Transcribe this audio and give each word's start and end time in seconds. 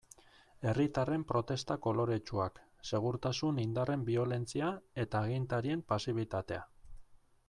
Herritarren 0.69 1.25
protesta 1.31 1.75
koloretsuak, 1.87 2.57
segurtasun 2.91 3.61
indarren 3.67 4.07
biolentzia 4.09 4.71
eta 5.05 5.25
agintarien 5.29 5.85
pasibitatea. 5.93 6.67